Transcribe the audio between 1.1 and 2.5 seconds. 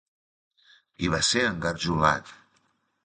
va ser engarjolat?